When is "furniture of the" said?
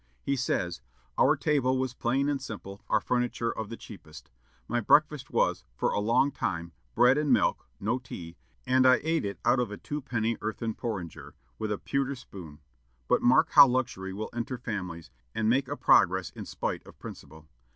2.99-3.77